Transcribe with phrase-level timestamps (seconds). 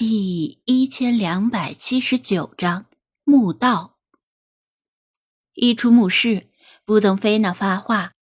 [0.00, 2.86] 第一千两百七十九章
[3.22, 3.98] 墓道。
[5.52, 6.48] 一出墓室，
[6.86, 8.12] 不等菲娜发话，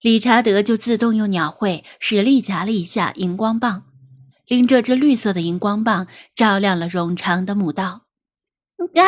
[0.00, 3.86] 理查德就自动用鸟喙使力夹了一下荧光棒，
[4.46, 8.08] 令这只绿色的荧光棒照亮了冗长的墓道。
[8.96, 9.06] 啊！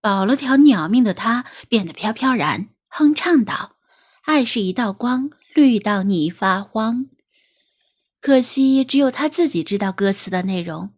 [0.00, 3.76] 保了条鸟命的他变得飘飘然，哼唱道
[4.26, 7.06] ：“爱是一道光，绿到你发慌。”
[8.24, 10.94] 可惜，只有他自己知道歌词的内容。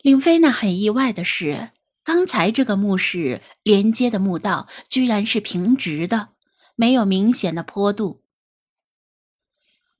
[0.00, 1.72] 令菲娜很意外的是，
[2.02, 6.30] 刚才这个墓室连接的墓道居然是平直的，
[6.74, 8.22] 没有明显的坡度。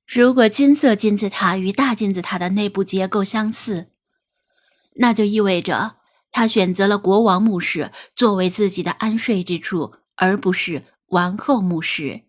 [0.06, 3.90] 如果金色金字塔与大金字塔的内部结构相似，
[4.94, 5.96] 那就意味着
[6.30, 12.22] 他选择了国王墓室作为自己的安睡之处，而不是王后墓室。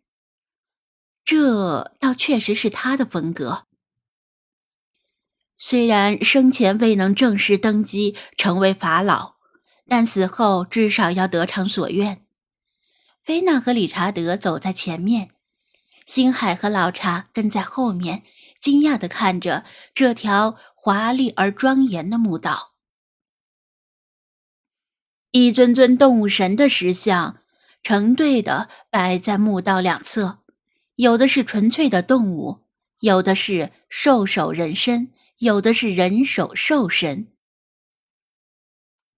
[1.26, 3.66] 这倒确实是他的风格。
[5.58, 9.36] 虽然生前未能正式登基成为法老，
[9.88, 12.24] 但死后至少要得偿所愿。
[13.24, 15.32] 菲娜和理查德走在前面，
[16.06, 18.22] 星海和老查跟在后面，
[18.62, 22.74] 惊讶地看着这条华丽而庄严的墓道。
[25.32, 27.40] 一尊尊动物神的石像
[27.82, 30.45] 成对的摆在墓道两侧。
[30.96, 32.62] 有的是纯粹的动物，
[33.00, 37.28] 有的是兽首人身，有的是人首兽身，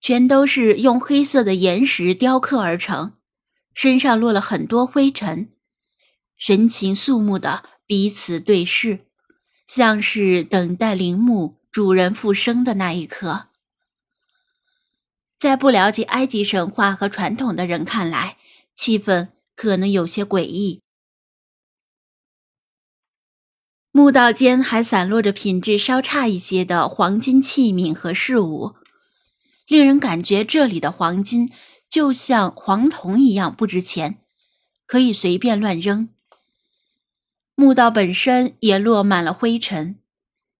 [0.01, 3.13] 全都是用黑色的岩石雕刻而成，
[3.75, 5.51] 身上落了很多灰尘，
[6.35, 9.05] 神情肃穆的彼此对视，
[9.67, 13.49] 像是等待陵墓主人复生的那一刻。
[15.37, 18.37] 在不了解埃及神话和传统的人看来，
[18.75, 20.81] 气氛可能有些诡异。
[23.97, 28.75] 墓道间还散落着品质稍差一些的黄金器皿和饰物，
[29.65, 31.51] 令人感觉这里的黄金
[31.89, 34.19] 就像黄铜一样不值钱，
[34.85, 36.09] 可以随便乱扔。
[37.55, 39.97] 墓道本身也落满了灰尘，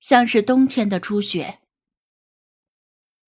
[0.01, 1.59] 像是冬天的初雪，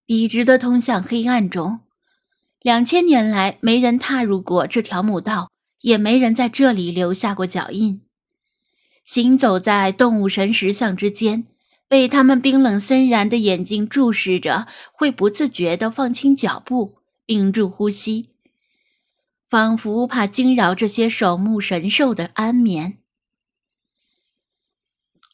[0.07, 1.81] 笔直的通向黑暗中。
[2.63, 5.51] 两千年来，没人踏入过这条墓道，
[5.81, 8.01] 也没人在这里留下过脚印。
[9.11, 11.47] 行走在动物神石像之间，
[11.87, 18.29] 被他们冰冷森然的眼睛注视着，会不自觉地放轻脚步，屏住呼吸，
[19.49, 22.99] 仿佛怕惊扰这些守墓神兽的安眠。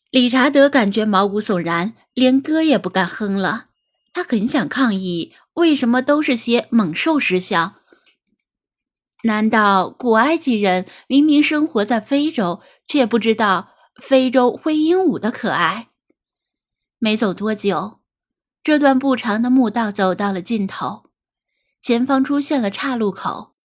[0.09, 3.65] 理查德感觉毛骨悚然，连歌也不敢哼了。
[4.13, 7.75] 他很想抗议：为什么都是些猛兽石像？
[9.25, 13.69] 难道古埃及人明明生活在非洲，却不知道
[13.99, 15.87] 非洲灰鹦鹉的可爱？
[16.99, 18.01] 没走多久，
[18.63, 21.09] 这段不长的墓道走到了尽头，
[21.81, 23.55] 前方出现了岔路口。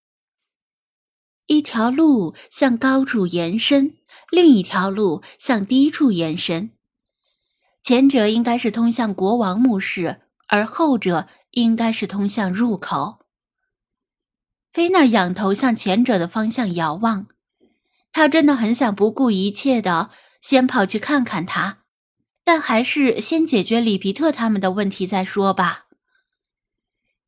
[1.45, 3.99] 一条路向高处延伸，
[4.31, 6.71] 另一条路向低处延伸。
[7.83, 13.20] 前者应该是通向国王墓室，而后者应该是通向入口。
[14.73, 17.27] 菲娜仰头向前者的方向遥望，
[18.13, 20.11] 她真的很想不顾一切的
[20.41, 21.79] 先跑去看看他，
[22.45, 25.87] 但还是先解决里皮特他们的问题再说吧。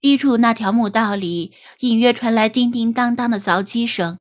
[0.00, 4.18] 低处那条墓道里隐约传来叮叮当当的凿击声，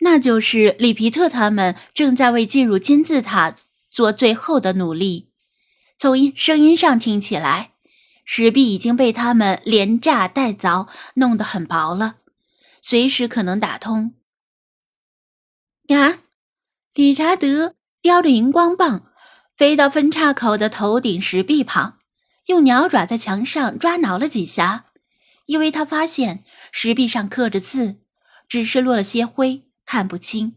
[0.00, 3.56] 那就是里皮特他们正在为进入金字塔
[3.88, 5.30] 做最后的努力。
[5.96, 7.75] 从音声音上听起来。
[8.26, 12.16] 石壁已经被他们连炸带凿弄得很薄了，
[12.82, 14.14] 随时可能打通。
[15.88, 16.18] 啊！
[16.92, 19.12] 理查德叼着荧光棒，
[19.56, 21.98] 飞到分叉口的头顶石壁旁，
[22.46, 24.86] 用鸟爪在墙上抓挠了几下，
[25.44, 28.00] 因为他发现石壁上刻着字，
[28.48, 30.56] 只是落了些灰，看不清。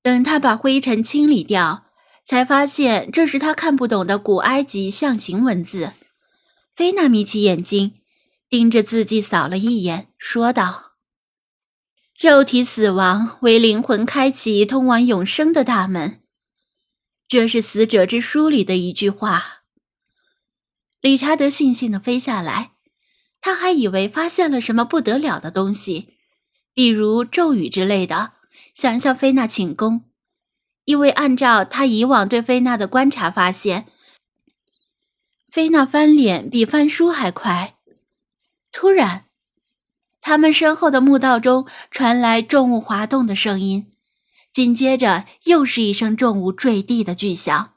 [0.00, 1.85] 等他把灰尘清理掉。
[2.26, 5.92] 才发现这是他看不懂的古埃及象形文字。
[6.74, 7.94] 菲娜眯起眼睛，
[8.50, 10.92] 盯着字迹扫了一眼，说道
[12.18, 16.20] ：“肉体死亡为灵魂开启通往永生的大门。”
[17.28, 19.62] 这是死者之书里的一句话。
[21.00, 22.72] 理查德悻悻地飞下来，
[23.40, 26.18] 他还以为发现了什么不得了的东西，
[26.74, 28.32] 比如咒语之类的，
[28.74, 30.04] 想向菲娜请功。
[30.86, 33.86] 因为按照他以往对菲娜的观察，发现
[35.50, 37.76] 菲娜翻脸比翻书还快。
[38.70, 39.26] 突然，
[40.20, 43.90] 他们身后的墓道中传来重物滑动的声音，
[44.52, 47.74] 紧接着又是一声重物坠地的巨响。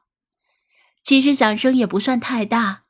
[1.03, 2.83] 其实响声也不算太大，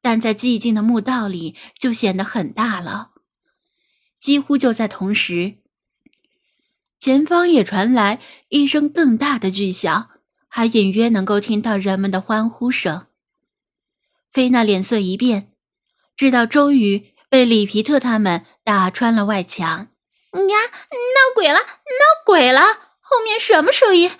[0.00, 3.10] 但在寂静的墓道里就显得很大了。
[4.20, 5.58] 几乎就在同时，
[7.06, 8.18] 前方也传来
[8.48, 10.10] 一声更大的巨响，
[10.48, 13.06] 还隐约能够听到人们的欢呼声。
[14.32, 15.52] 菲娜脸色一变，
[16.16, 19.68] 知道终于被里皮特他们打穿了外墙。
[19.68, 19.86] 呀，
[20.32, 21.60] 闹鬼了！
[21.60, 22.62] 闹鬼了！
[22.98, 24.10] 后面什么声音？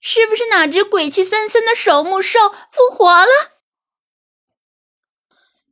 [0.00, 2.40] 是不是哪只鬼气森森的守墓兽
[2.72, 3.52] 复活了？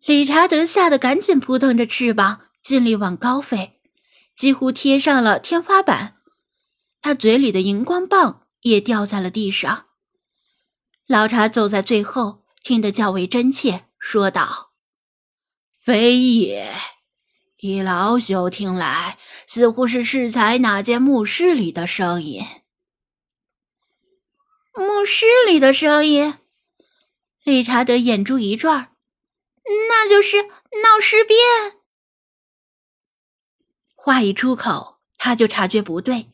[0.04, 3.80] 理查德吓得赶紧扑腾着翅膀，尽力往高飞，
[4.34, 6.16] 几乎贴上了天花板。
[7.00, 9.88] 他嘴里的荧光棒也掉在了地上。
[11.06, 14.72] 老查走在最后，听得较为真切，说道
[15.82, 16.72] ：“非也。”
[17.60, 22.44] 以老朽听来，似乎是适才那间墓室里的声音。
[24.74, 26.38] 墓室里的声音，
[27.44, 28.96] 理查德眼珠一转，
[29.88, 31.38] 那就是闹尸变。
[34.04, 36.32] 话一出口，他就察觉不对，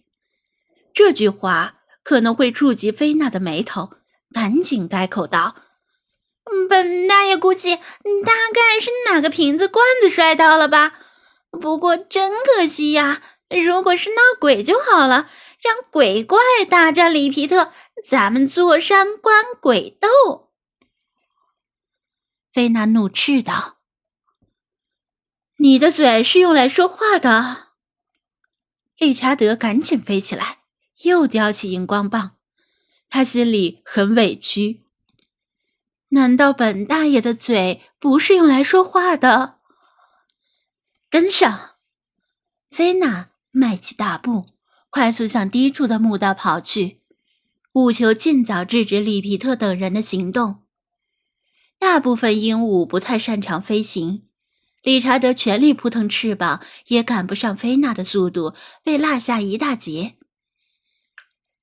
[0.95, 3.91] 这句话可能会触及菲娜的眉头，
[4.33, 5.55] 赶紧改口道
[6.71, 10.99] ：“本大爷估计，大概是哪个瓶子罐子摔倒了吧。”
[11.61, 13.21] 不过真可惜呀！
[13.51, 15.29] 如果是闹鬼就好了，
[15.63, 16.39] 让鬼怪
[16.71, 17.71] 大战里皮特，
[18.09, 20.51] 咱们坐山观鬼斗。
[22.51, 23.78] 菲娜怒斥道
[25.61, 27.69] ：“你的嘴是用来说话的。”
[28.97, 30.59] 理查德赶紧飞起来，
[31.03, 32.37] 又叼起荧光棒，
[33.09, 34.85] 他心里很委屈。
[36.11, 39.59] 难道本大爷的嘴不是用来说话的？
[41.11, 41.77] 跟上，
[42.71, 44.47] 菲娜迈起大步，
[44.91, 47.03] 快速向低处的墓道跑去，
[47.73, 50.63] 务求尽早制止里皮特等人的行动。
[51.79, 54.27] 大部分鹦鹉不太擅长飞行，
[54.83, 60.15] 理查德全力扑腾翅膀，也赶不上菲娜的速度，被落下一大截。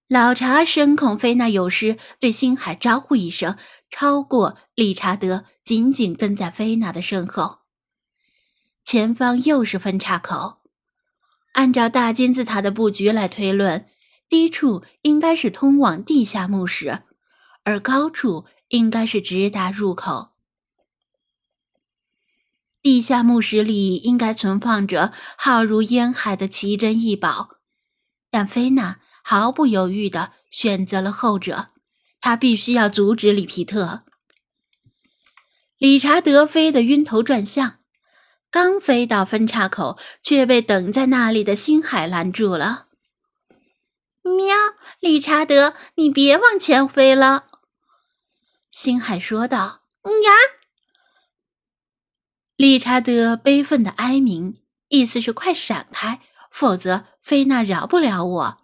[0.07, 3.57] 老查深恐菲娜有失，对星海招呼一声，
[3.89, 7.61] 超过理查德，紧紧跟在菲娜的身后。
[8.83, 10.59] 前方又是分岔口，
[11.53, 13.87] 按照大金字塔的布局来推论，
[14.29, 17.01] 低处应该是通往地下墓室，
[17.63, 20.34] 而高处应该是直达入口。
[22.85, 27.55] 地下墓室里应该存放着浩如烟海的奇珍异宝，
[28.29, 31.69] 但菲娜毫不犹豫地选择了后者，
[32.21, 34.03] 她必须要阻止里皮特。
[35.79, 37.79] 理查德飞得晕头转向。
[38.51, 42.85] 刚飞到分岔口，却被等在那里的星海拦住了。
[44.21, 44.55] 喵，
[44.99, 47.45] 理查德，你别往前飞了。”
[48.69, 49.81] 星海说道。
[50.05, 50.31] “呀！”
[52.55, 58.57] 理查德悲愤的哀鸣，意思是快闪开，否则菲娜饶不了我。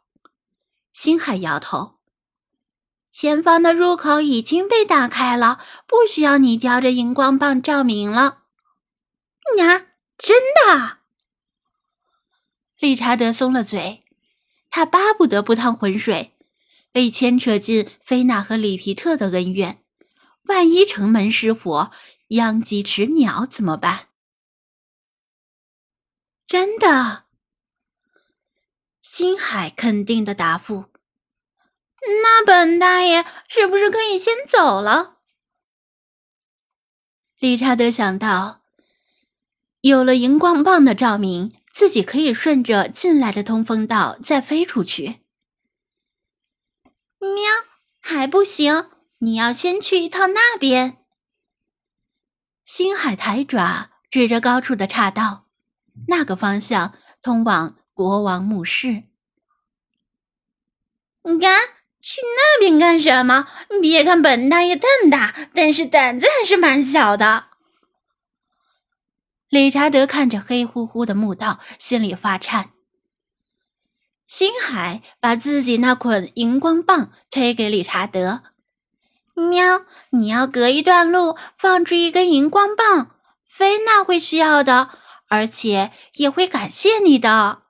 [0.93, 1.95] 星海摇头
[3.11, 8.43] ：“前方的入口已经被打开了，不需要你叼着荧光棒照明了。”
[9.57, 10.99] 呀，真的！
[12.79, 14.01] 理查德松了嘴，
[14.69, 16.33] 他巴不得不趟浑水，
[16.93, 19.83] 被牵扯进菲娜和里皮特的恩怨。
[20.43, 21.91] 万一城门失火，
[22.31, 24.07] 殃及池鸟怎么办？
[26.47, 27.25] 真的，
[29.01, 30.85] 星海肯定的答复。
[32.23, 35.17] 那本大爷是不是可以先走了？
[37.37, 38.61] 理查德想到。
[39.81, 45.21] 有了荧光棒的照明，自己可以顺着进来的通风道再飞出去。
[47.19, 47.51] 喵，
[47.99, 51.00] 还不行，你要先去一趟那边。
[52.65, 55.45] 星海抬爪指着高处的岔道，
[56.07, 59.03] 那个方向通往国王墓室。
[61.23, 61.61] 你看，
[62.01, 63.47] 去那边干什么？
[63.81, 67.45] 别看本大爷胆大，但是胆子还是蛮小的。
[69.49, 72.71] 理查德看着黑乎乎的墓道，心里发颤。
[74.25, 78.43] 星海把自己那捆荧光棒推给理查德
[79.41, 83.15] ：“喵，你要隔一段路放置一根荧光棒，
[83.47, 84.89] 菲娜会需要的，
[85.29, 87.63] 而且也会感谢你的。”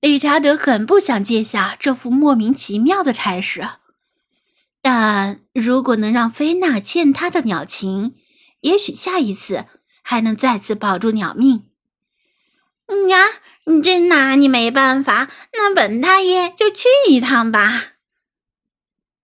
[0.00, 3.66] 理查德很不想接下这副莫名其妙的差事，
[4.80, 8.14] 但如果能让菲娜欠他的鸟情，
[8.60, 9.64] 也许下一次
[10.02, 11.70] 还能再次保住鸟命。
[12.86, 13.24] 嗯呀，
[13.82, 17.95] 真拿你没办法，那本大爷就去一趟吧。